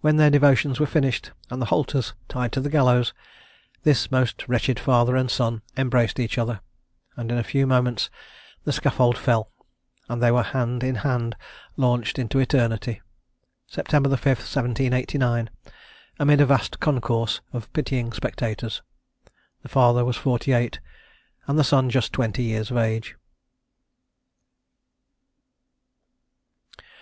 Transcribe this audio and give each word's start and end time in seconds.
When 0.00 0.16
their 0.16 0.30
devotions 0.30 0.80
were 0.80 0.86
finished, 0.86 1.32
and 1.50 1.60
the 1.60 1.66
halters 1.66 2.14
tied 2.28 2.50
to 2.52 2.62
the 2.62 2.70
gallows, 2.70 3.12
this 3.82 4.10
most 4.10 4.48
wretched 4.48 4.80
father 4.80 5.16
and 5.16 5.30
son 5.30 5.60
embraced 5.76 6.18
each 6.18 6.38
other, 6.38 6.62
and 7.14 7.30
in 7.30 7.36
a 7.36 7.44
few 7.44 7.66
moments 7.66 8.08
the 8.64 8.72
scaffold 8.72 9.18
fell, 9.18 9.52
and 10.08 10.22
they 10.22 10.30
were 10.30 10.42
hand 10.44 10.82
in 10.82 10.94
hand 10.94 11.36
launched 11.76 12.18
into 12.18 12.38
eternity, 12.38 13.02
September 13.66 14.08
the 14.08 14.16
5th 14.16 14.48
1789, 14.50 15.50
amid 16.18 16.40
a 16.40 16.46
vast 16.46 16.80
concourse 16.80 17.42
of 17.52 17.70
pitying 17.74 18.12
spectators. 18.14 18.80
The 19.60 19.68
father 19.68 20.06
was 20.06 20.16
forty 20.16 20.54
eight, 20.54 20.80
and 21.46 21.58
the 21.58 21.64
son 21.64 21.90
just 21.90 22.14
twenty 22.14 22.44
years 22.44 22.70
of 22.70 22.78
age. 22.78 23.14